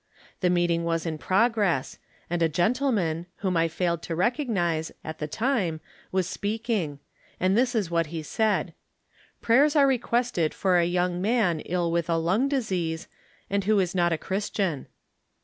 The 0.39 0.49
meeting 0.49 0.83
was 0.83 1.05
in 1.05 1.19
progress, 1.19 1.99
and 2.27 2.41
a 2.41 2.49
gentleman, 2.49 3.27
whom 3.45 3.55
I 3.55 3.67
failed 3.67 4.01
to 4.01 4.15
recognize, 4.15 4.91
at 5.03 5.19
the 5.19 5.27
time, 5.27 5.79
was 6.11 6.27
speaking, 6.27 6.97
and 7.39 7.55
this 7.55 7.75
is 7.75 7.91
what 7.91 8.07
he 8.07 8.23
said:" 8.23 8.73
Prayers 9.43 9.75
are 9.75 9.85
requested 9.85 10.55
for 10.55 10.79
a 10.79 10.85
young 10.85 11.21
man 11.21 11.59
ill 11.59 11.91
with 11.91 12.09
a 12.09 12.17
lung 12.17 12.49
disease, 12.49 13.07
and 13.47 13.65
who 13.65 13.79
is 13.79 13.93
not 13.93 14.11
a 14.11 14.17
Clxristian." 14.17 14.87